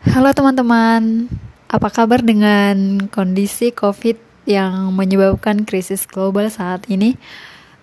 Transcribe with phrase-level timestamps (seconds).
[0.00, 1.28] Halo teman-teman,
[1.68, 4.16] apa kabar dengan kondisi COVID
[4.48, 7.20] yang menyebabkan krisis global saat ini?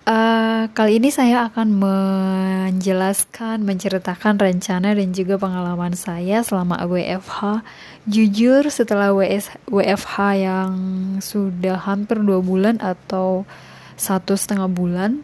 [0.02, 7.62] Uh, kali ini saya akan menjelaskan, menceritakan rencana dan juga pengalaman saya selama WFH.
[8.10, 10.74] Jujur setelah WS, WFH yang
[11.22, 13.46] sudah hampir dua bulan atau
[13.94, 15.22] satu setengah bulan,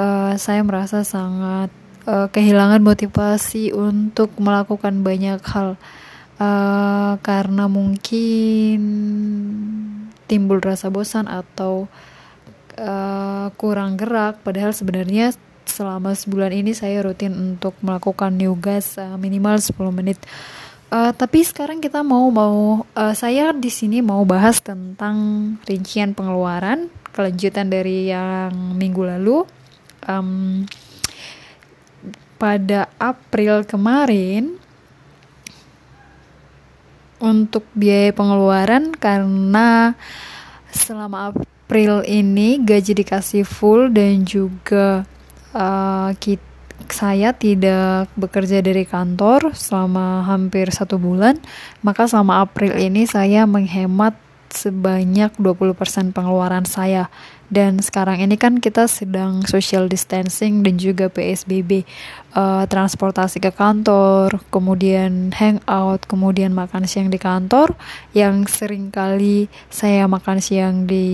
[0.00, 1.68] uh, saya merasa sangat
[2.08, 5.76] uh, kehilangan motivasi untuk melakukan banyak hal
[6.40, 8.80] uh, karena mungkin
[10.24, 11.86] timbul rasa bosan atau
[12.80, 14.40] uh, kurang gerak.
[14.40, 15.36] Padahal sebenarnya
[15.68, 20.18] selama sebulan ini saya rutin untuk melakukan yoga uh, minimal 10 menit.
[20.90, 25.14] Uh, tapi sekarang kita mau mau uh, saya di sini mau bahas tentang
[25.62, 29.46] rincian pengeluaran kelanjutan dari yang minggu lalu.
[30.08, 30.66] Um,
[32.40, 34.59] pada April kemarin
[37.20, 39.94] untuk biaya pengeluaran karena
[40.72, 45.04] selama April ini gaji dikasih full dan juga
[45.54, 46.42] uh, kita,
[46.90, 51.38] saya tidak bekerja dari kantor selama hampir satu bulan
[51.84, 54.16] maka selama April ini saya menghemat
[54.50, 57.06] sebanyak 20% pengeluaran saya
[57.50, 61.82] dan sekarang ini kan kita sedang social distancing dan juga PSBB
[62.38, 67.74] uh, eh, transportasi ke kantor kemudian hangout kemudian makan siang di kantor.
[68.14, 71.06] Yang sering kali saya makan siang di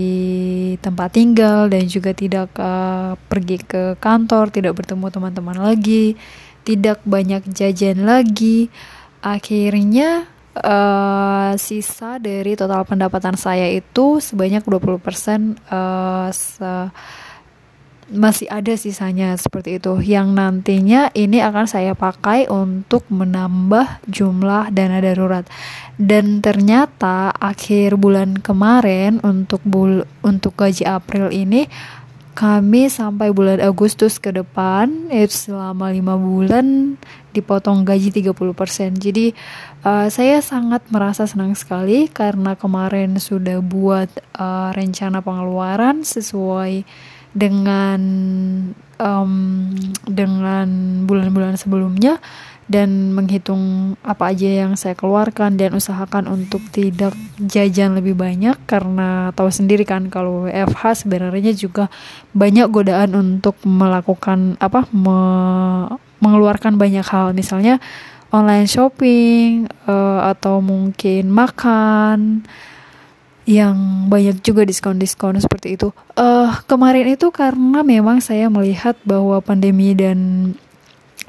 [0.85, 6.21] tempat tinggal dan juga tidak uh, pergi ke kantor tidak bertemu teman-teman lagi
[6.67, 8.69] tidak banyak jajan lagi.
[9.25, 10.29] Akhirnya
[10.65, 16.73] uh, sisa dari total pendapatan saya itu sebanyak 20% uh, se
[18.07, 19.99] masih ada sisanya seperti itu.
[19.99, 25.43] Yang nantinya ini akan saya pakai untuk menambah jumlah dana darurat.
[25.99, 31.67] Dan ternyata akhir bulan kemarin untuk bul untuk gaji April ini
[32.37, 37.01] kami sampai bulan Agustus ke depan itu selama lima bulan
[37.37, 38.33] dipotong gaji 30%
[38.97, 39.37] jadi
[39.85, 44.09] uh, saya sangat merasa senang sekali karena kemarin sudah buat
[44.41, 46.89] uh, rencana pengeluaran sesuai
[47.37, 48.01] dengan
[48.97, 49.33] um,
[50.09, 50.69] dengan
[51.05, 52.17] bulan-bulan sebelumnya
[52.67, 59.31] dan menghitung apa aja yang saya keluarkan dan usahakan untuk tidak jajan lebih banyak karena
[59.39, 61.87] tahu sendiri kan kalau WFH sebenarnya juga
[62.35, 65.19] banyak godaan untuk melakukan apa me
[66.21, 67.81] mengeluarkan banyak hal misalnya
[68.35, 72.43] online shopping uh, atau mungkin makan
[73.47, 75.95] yang banyak juga diskon-diskon seperti itu.
[76.19, 80.51] Uh, kemarin itu karena memang saya melihat bahwa pandemi dan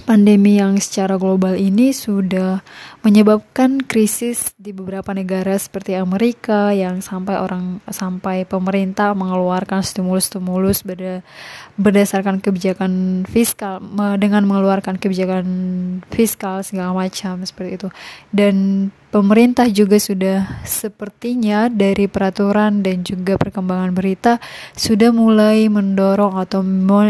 [0.07, 2.63] pandemi yang secara global ini sudah
[3.03, 11.27] menyebabkan krisis di beberapa negara seperti Amerika yang sampai orang sampai pemerintah mengeluarkan stimulus-stimulus berda,
[11.75, 13.83] berdasarkan kebijakan fiskal
[14.15, 15.45] dengan mengeluarkan kebijakan
[16.07, 17.87] fiskal segala macam seperti itu.
[18.31, 24.39] Dan pemerintah juga sudah sepertinya dari peraturan dan juga perkembangan berita
[24.71, 26.63] sudah mulai mendorong atau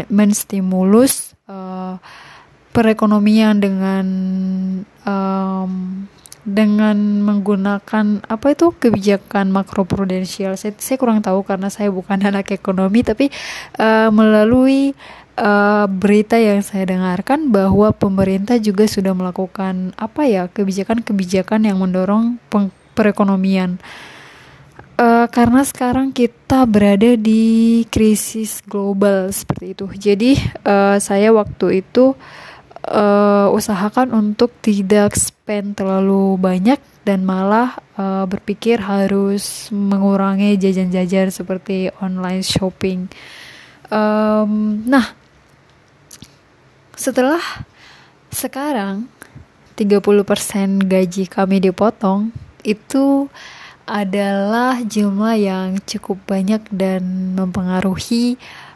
[0.10, 2.02] menstimulus uh,
[2.78, 4.06] perekonomian dengan
[5.02, 5.72] um,
[6.46, 6.96] dengan
[7.26, 10.54] menggunakan apa itu kebijakan makroprudensial.
[10.56, 13.34] Saya, saya kurang tahu karena saya bukan anak ekonomi tapi
[13.82, 14.94] uh, melalui
[15.42, 22.38] uh, berita yang saya dengarkan bahwa pemerintah juga sudah melakukan apa ya kebijakan-kebijakan yang mendorong
[22.94, 23.82] perekonomian.
[24.98, 29.86] Uh, karena sekarang kita berada di krisis global seperti itu.
[29.94, 30.32] Jadi
[30.66, 32.18] uh, saya waktu itu
[32.88, 41.92] uh, usahakan untuk tidak spend terlalu banyak dan malah uh, berpikir harus mengurangi jajan-jajan seperti
[42.04, 43.08] online shopping.
[43.88, 45.16] Um, nah,
[46.96, 47.40] setelah
[48.32, 49.08] sekarang
[49.80, 52.34] 30% gaji kami dipotong,
[52.66, 53.32] itu
[53.88, 58.67] adalah jumlah yang cukup banyak dan mempengaruhi uh,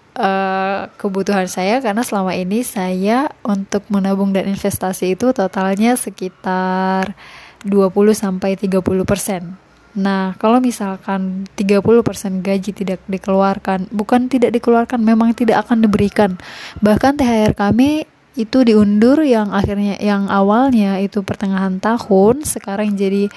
[1.00, 7.16] kebutuhan saya karena selama ini saya untuk menabung dan investasi itu totalnya sekitar
[7.63, 9.56] 20 sampai 30 persen.
[9.92, 16.40] Nah, kalau misalkan 30% gaji tidak dikeluarkan, bukan tidak dikeluarkan, memang tidak akan diberikan.
[16.80, 18.07] Bahkan THR kami
[18.40, 23.28] itu diundur yang akhirnya yang awalnya itu pertengahan tahun sekarang jadi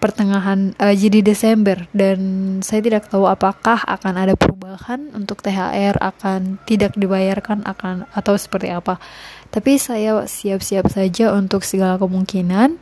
[0.00, 2.18] pertengahan uh, jadi Desember dan
[2.64, 8.72] saya tidak tahu apakah akan ada perubahan untuk THR akan tidak dibayarkan akan atau seperti
[8.72, 8.96] apa.
[9.52, 12.80] Tapi saya siap-siap saja untuk segala kemungkinan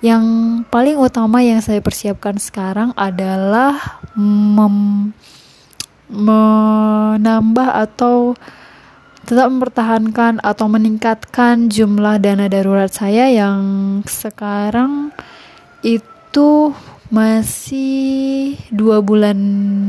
[0.00, 0.24] yang
[0.70, 4.00] paling utama yang saya persiapkan sekarang adalah
[6.08, 8.38] menambah atau
[9.26, 13.62] tetap mempertahankan atau meningkatkan jumlah dana darurat saya yang
[14.08, 15.12] sekarang
[15.84, 16.09] itu
[17.10, 19.36] masih dua bulan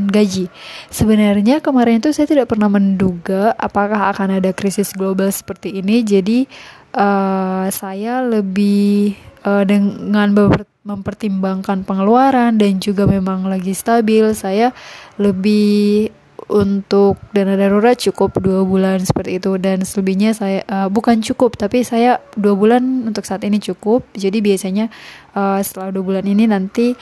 [0.10, 0.50] gaji.
[0.90, 6.02] Sebenarnya kemarin itu saya tidak pernah menduga apakah akan ada krisis global seperti ini.
[6.02, 6.50] Jadi
[6.98, 9.14] uh, saya lebih
[9.46, 10.34] uh, dengan
[10.82, 14.34] mempertimbangkan pengeluaran dan juga memang lagi stabil.
[14.34, 14.74] Saya
[15.22, 16.10] lebih
[16.52, 19.56] untuk dana darurat cukup dua bulan seperti itu.
[19.56, 24.04] Dan selebihnya saya uh, bukan cukup tapi saya dua bulan untuk saat ini cukup.
[24.12, 24.92] Jadi biasanya
[25.34, 26.94] uh, setelah dua bulan ini nanti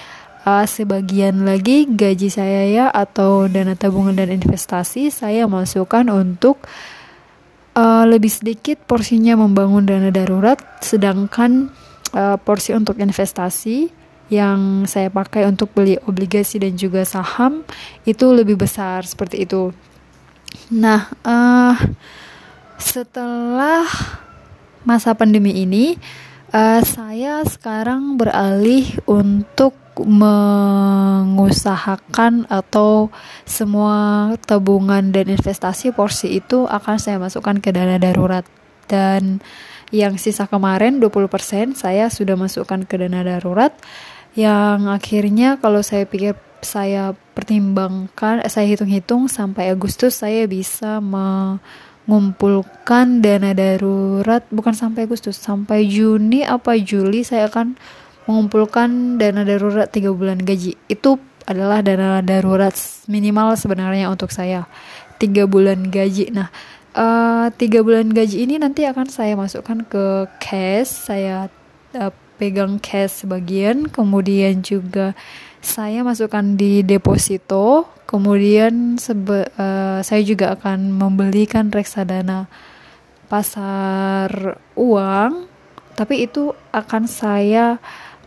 [0.46, 6.62] uh, sebagian lagi gaji saya ya atau dana tabungan dan investasi saya masukkan untuk
[7.76, 11.74] uh, lebih sedikit porsinya membangun dana darurat sedangkan
[12.14, 13.99] uh, porsi untuk investasi
[14.30, 17.66] yang saya pakai untuk beli obligasi dan juga saham
[18.06, 19.74] itu lebih besar seperti itu.
[20.70, 21.74] Nah, uh,
[22.78, 23.86] setelah
[24.86, 25.98] masa pandemi ini,
[26.54, 33.12] uh, saya sekarang beralih untuk mengusahakan atau
[33.44, 38.48] semua tabungan dan investasi porsi itu akan saya masukkan ke dana darurat
[38.88, 39.44] dan
[39.92, 43.74] yang sisa kemarin 20% saya sudah masukkan ke dana darurat
[44.40, 53.52] yang akhirnya kalau saya pikir saya pertimbangkan saya hitung-hitung sampai Agustus saya bisa mengumpulkan dana
[53.52, 54.48] darurat.
[54.48, 57.76] Bukan sampai Agustus sampai Juni apa Juli saya akan
[58.32, 60.80] mengumpulkan dana darurat tiga bulan gaji.
[60.88, 62.80] Itu adalah dana darurat
[63.12, 64.72] minimal sebenarnya untuk saya.
[65.20, 66.32] Tiga bulan gaji.
[66.32, 66.48] Nah
[66.96, 71.52] uh, tiga bulan gaji ini nanti akan saya masukkan ke cash saya
[72.00, 75.12] uh, pegang cash sebagian, kemudian juga
[75.60, 82.48] saya masukkan di deposito, kemudian sebe uh, saya juga akan membelikan reksadana
[83.28, 85.46] pasar uang,
[86.00, 87.78] tapi itu akan saya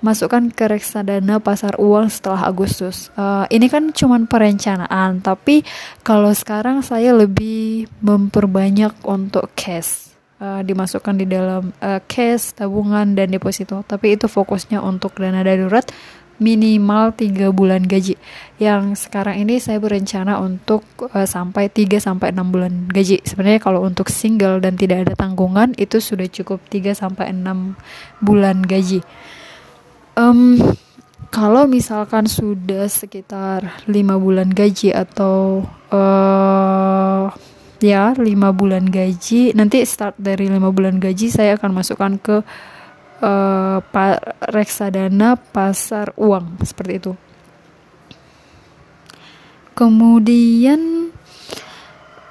[0.05, 3.09] masukkan ke reksadana pasar uang setelah Agustus.
[3.17, 5.64] Uh, ini kan cuma perencanaan, tapi
[6.05, 10.12] kalau sekarang saya lebih memperbanyak untuk cash
[10.42, 13.86] uh, dimasukkan di dalam uh, cash, tabungan dan deposito.
[13.86, 15.86] Tapi itu fokusnya untuk dana darurat
[16.42, 18.18] minimal 3 bulan gaji.
[18.58, 20.82] Yang sekarang ini saya berencana untuk
[21.14, 23.22] uh, sampai 3 sampai 6 bulan gaji.
[23.22, 27.78] Sebenarnya kalau untuk single dan tidak ada tanggungan itu sudah cukup 3 sampai 6
[28.18, 29.06] bulan gaji.
[30.18, 30.58] Um,
[31.32, 37.32] kalau misalkan sudah sekitar 5 bulan gaji atau uh,
[37.82, 38.23] ya 5
[38.55, 39.52] bulan gaji.
[39.52, 42.37] Nanti start dari 5 bulan gaji saya akan masukkan ke
[43.20, 43.79] uh,
[44.49, 46.62] reksadana pasar uang.
[46.62, 47.12] Seperti itu.
[49.75, 51.11] Kemudian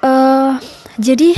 [0.00, 0.56] uh,
[0.96, 1.36] jadi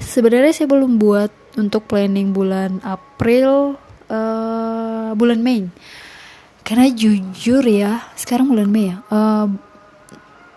[0.00, 1.30] sebenarnya saya belum buat
[1.60, 5.68] untuk planning bulan April uh, bulan Mei.
[6.64, 9.46] Karena jujur ya sekarang bulan Mei ya uh,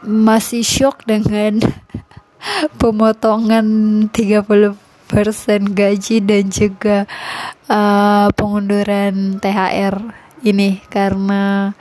[0.06, 1.60] masih shock dengan
[2.80, 3.68] pemotongan
[4.10, 4.76] 30%
[5.72, 6.98] gaji dan juga
[7.72, 9.96] uh, pengunduran THR
[10.44, 10.82] ini.
[10.92, 11.72] Karena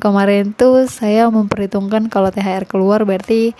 [0.00, 3.52] kemarin tuh saya memperhitungkan kalau THR keluar berarti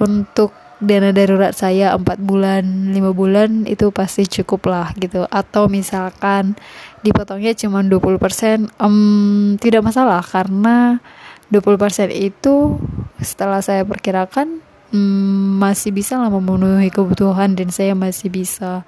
[0.00, 5.26] untuk dana darurat saya 4 bulan 5 bulan itu pasti cukup lah gitu.
[5.30, 6.58] Atau misalkan
[7.06, 10.98] dipotongnya cuma 20% um, tidak masalah karena
[11.52, 12.80] 20% itu
[13.20, 18.84] setelah saya perkirakan hmm, masih bisa lah memenuhi kebutuhan dan saya masih bisa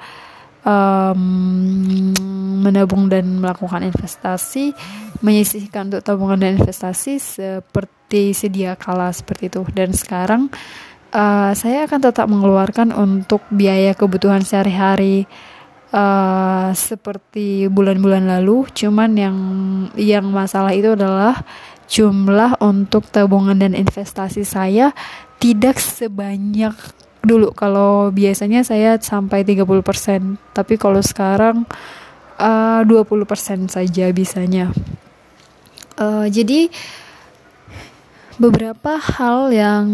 [0.65, 2.13] um,
[2.65, 4.73] menabung dan melakukan investasi
[5.21, 9.65] menyisihkan untuk tabungan dan investasi seperti sedia kala seperti itu.
[9.73, 10.53] Dan sekarang
[11.13, 15.25] uh, saya akan tetap mengeluarkan untuk biaya kebutuhan sehari-hari
[15.97, 18.69] uh, seperti bulan-bulan lalu.
[18.73, 19.37] Cuman yang
[19.97, 21.41] yang masalah itu adalah
[21.85, 24.97] jumlah untuk tabungan dan investasi saya
[25.45, 26.73] tidak sebanyak
[27.21, 27.53] dulu.
[27.53, 31.69] Kalau biasanya saya sampai 30% tapi kalau sekarang
[32.41, 34.73] uh, 20% saja bisanya.
[36.01, 36.73] Uh, jadi
[38.41, 39.87] beberapa hal yang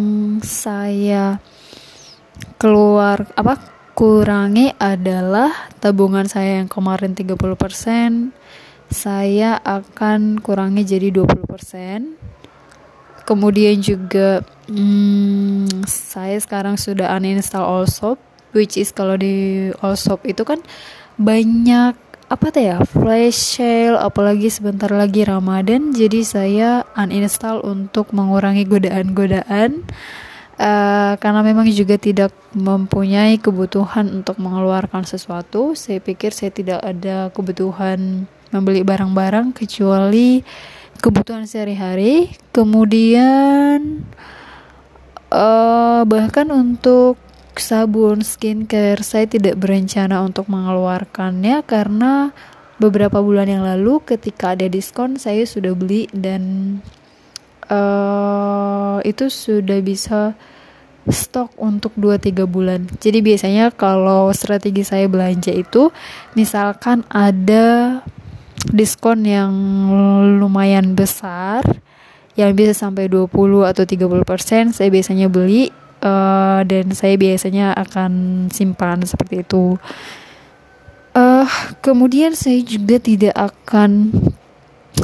[0.47, 1.43] saya
[2.57, 3.59] keluar apa
[3.99, 5.51] kurangi adalah
[5.83, 7.37] tabungan saya yang kemarin 30%
[8.89, 18.23] saya akan kurangi jadi 20% kemudian juga hmm, saya sekarang sudah uninstall Allshop
[18.55, 20.63] which is kalau di Allshop itu kan
[21.19, 21.99] banyak
[22.31, 29.83] apa tuh ya flash sale apalagi sebentar lagi Ramadan jadi saya uninstall untuk mengurangi godaan-godaan
[30.61, 35.73] uh, karena memang juga tidak mempunyai kebutuhan untuk mengeluarkan sesuatu.
[35.73, 40.45] Saya pikir saya tidak ada kebutuhan membeli barang-barang kecuali
[41.01, 42.37] kebutuhan sehari-hari.
[42.53, 44.05] Kemudian
[45.31, 47.17] uh, bahkan untuk
[47.59, 52.31] sabun skincare saya tidak berencana untuk mengeluarkannya karena
[52.81, 56.79] beberapa bulan yang lalu ketika ada diskon saya sudah beli dan
[57.69, 60.33] uh, itu sudah bisa
[61.09, 62.85] stok untuk 2-3 bulan.
[63.01, 65.89] Jadi biasanya kalau strategi saya belanja itu
[66.37, 68.01] misalkan ada
[68.69, 69.53] diskon yang
[70.39, 71.65] lumayan besar
[72.41, 73.29] yang bisa sampai 20
[73.69, 75.69] atau 30% saya biasanya beli
[76.01, 79.77] uh, dan saya biasanya akan simpan seperti itu.
[81.11, 81.47] Uh,
[81.85, 84.15] kemudian saya juga tidak akan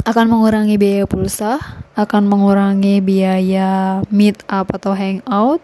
[0.06, 1.58] akan mengurangi biaya pulsa,
[1.98, 5.62] akan mengurangi biaya meet up atau hangout,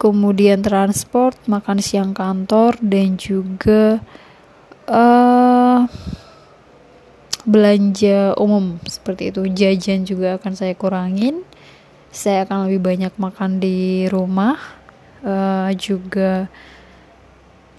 [0.00, 4.00] kemudian transport, makan siang kantor dan juga
[4.88, 5.84] uh,
[7.50, 9.42] belanja umum seperti itu.
[9.50, 11.42] Jajan juga akan saya kurangin.
[12.14, 14.54] Saya akan lebih banyak makan di rumah.
[15.20, 16.48] Uh, juga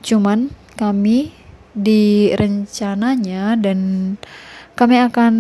[0.06, 1.34] cuman kami
[1.74, 4.14] di rencananya dan
[4.78, 5.34] kami akan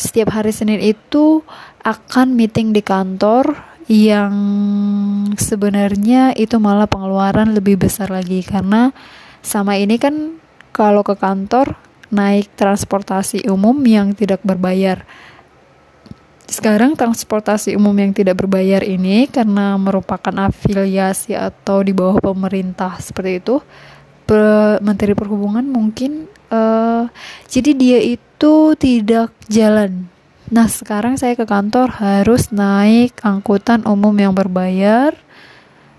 [0.00, 1.44] setiap hari Senin itu
[1.84, 4.32] akan meeting di kantor yang
[5.36, 8.40] sebenarnya itu malah pengeluaran lebih besar lagi.
[8.40, 8.88] Karena
[9.44, 10.40] sama ini kan
[10.72, 11.76] kalau ke kantor
[12.12, 15.04] naik transportasi umum yang tidak berbayar
[16.44, 23.40] sekarang transportasi umum yang tidak berbayar ini karena merupakan afiliasi atau di bawah pemerintah seperti
[23.40, 23.64] itu
[24.80, 27.08] Menteri Perhubungan mungkin uh,
[27.48, 30.08] jadi dia itu tidak jalan.
[30.48, 35.16] Nah sekarang saya ke kantor harus naik angkutan umum yang berbayar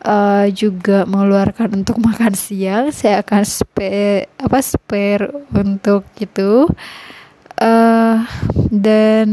[0.05, 2.93] uh, juga mengeluarkan untuk makan siang.
[2.93, 6.69] Saya akan spare apa spare untuk itu.
[7.55, 8.19] Uh,
[8.67, 9.29] dan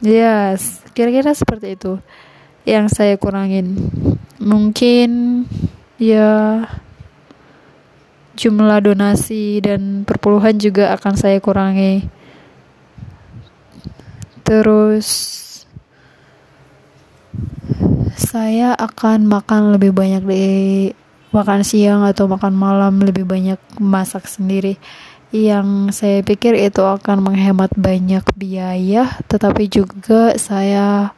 [0.00, 2.00] yes, kira-kira seperti itu
[2.66, 3.76] yang saya kurangin.
[4.42, 5.44] Mungkin
[5.96, 6.64] ya
[8.36, 12.08] jumlah donasi dan perpuluhan juga akan saya kurangi.
[14.44, 15.06] Terus
[18.16, 20.46] saya akan makan lebih banyak di
[21.36, 24.80] makan siang atau makan malam lebih banyak masak sendiri.
[25.34, 31.12] Yang saya pikir itu akan menghemat banyak biaya, tetapi juga saya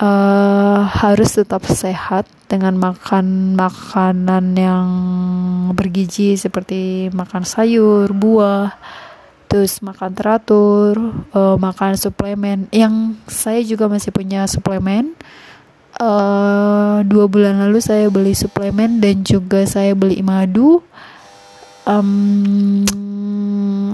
[0.00, 4.88] uh, harus tetap sehat dengan makan makanan yang
[5.74, 8.72] bergizi seperti makan sayur, buah,
[9.56, 11.00] terus makan teratur,
[11.32, 12.68] uh, makan suplemen.
[12.68, 15.16] Yang saya juga masih punya suplemen.
[15.96, 20.84] Uh, dua bulan lalu saya beli suplemen dan juga saya beli madu.
[21.88, 22.84] Um,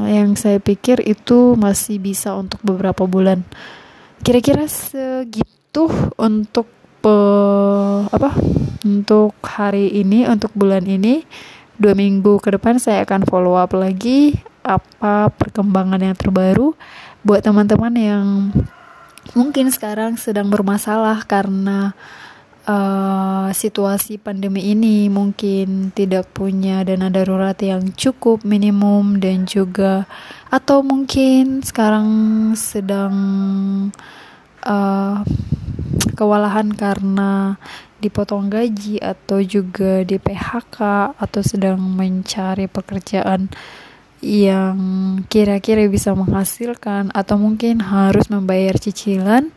[0.03, 3.47] yang saya pikir itu masih bisa untuk beberapa bulan.
[4.27, 5.87] Kira-kira segitu
[6.19, 6.67] untuk
[6.99, 7.17] pe,
[8.11, 8.35] apa?
[8.83, 11.23] Untuk hari ini, untuk bulan ini,
[11.83, 16.79] dua minggu ke depan saya akan follow up lagi apa perkembangan yang terbaru
[17.27, 18.27] buat teman-teman yang
[19.35, 21.95] mungkin sekarang sedang bermasalah karena
[22.67, 30.07] uh, situasi pandemi ini mungkin tidak punya dana darurat yang cukup minimum dan juga
[30.51, 32.07] atau mungkin sekarang
[32.55, 33.15] sedang
[34.67, 35.23] uh,
[36.15, 37.57] kewalahan karena
[38.03, 40.79] dipotong gaji atau juga di PHK
[41.15, 43.47] atau sedang mencari pekerjaan
[44.23, 44.79] yang
[45.27, 49.51] kira-kira bisa menghasilkan atau mungkin harus membayar cicilan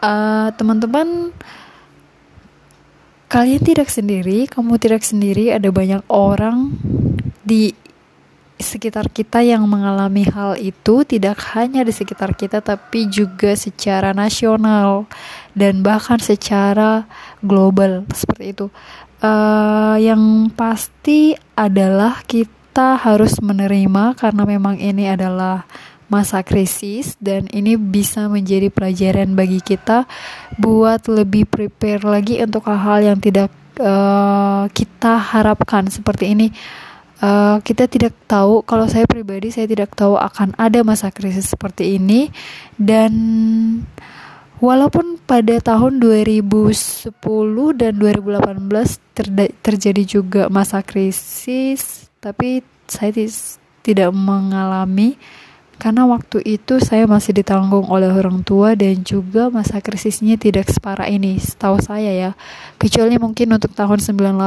[0.00, 1.32] uh, teman-teman
[3.32, 6.76] kalian tidak sendiri, kamu tidak sendiri, ada banyak orang
[7.40, 7.72] di
[8.62, 15.10] sekitar kita yang mengalami hal itu tidak hanya di sekitar kita tapi juga secara nasional
[15.52, 17.04] dan bahkan secara
[17.42, 18.66] global seperti itu.
[19.22, 25.66] Uh, yang pasti adalah kita harus menerima karena memang ini adalah
[26.12, 30.04] masa krisis dan ini bisa menjadi pelajaran bagi kita
[30.60, 33.48] buat lebih prepare lagi untuk hal-hal yang tidak
[33.80, 36.52] uh, kita harapkan seperti ini.
[37.22, 42.02] Uh, kita tidak tahu kalau saya pribadi saya tidak tahu akan ada masa krisis seperti
[42.02, 42.34] ini.
[42.74, 43.14] Dan
[44.58, 47.14] walaupun pada tahun 2010
[47.78, 53.10] dan 2018 terjadi juga masa krisis tapi saya
[53.82, 55.18] tidak mengalami
[55.82, 61.10] karena waktu itu saya masih ditanggung oleh orang tua dan juga masa krisisnya tidak separah
[61.10, 62.30] ini setahu saya ya.
[62.78, 64.46] Kecuali mungkin untuk tahun 98 uh,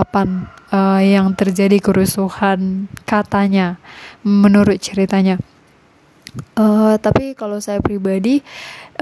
[0.72, 3.76] eh, yang terjadi kerusuhan katanya
[4.24, 5.36] menurut ceritanya.
[6.56, 8.40] Uh, tapi kalau saya pribadi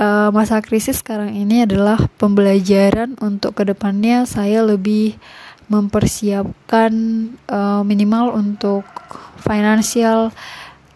[0.01, 5.21] uh, masa krisis sekarang ini adalah pembelajaran untuk ke depannya saya lebih
[5.69, 6.93] mempersiapkan
[7.45, 8.85] uh, minimal untuk
[9.37, 10.33] finansial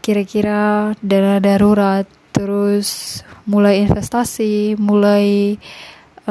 [0.08, 5.60] kira-kira dana darurat terus mulai investasi mulai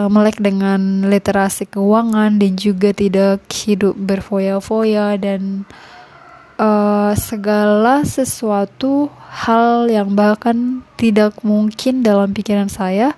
[0.00, 5.68] uh, melek dengan literasi keuangan dan juga tidak hidup berfoya-foya dan
[6.56, 13.12] uh, segala sesuatu hal yang bahkan tidak mungkin dalam pikiran saya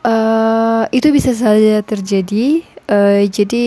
[0.00, 2.64] uh, itu bisa saja terjadi.
[2.84, 3.66] Uh, jadi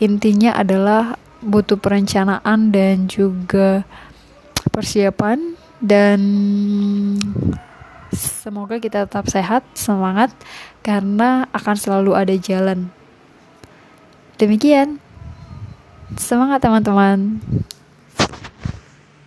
[0.00, 3.84] intinya adalah butuh perencanaan dan juga
[4.70, 6.20] persiapan dan
[8.14, 10.32] semoga kita tetap sehat, semangat
[10.80, 12.90] karena akan selalu ada jalan.
[14.40, 15.02] Demikian.
[16.16, 17.38] Semangat teman-teman.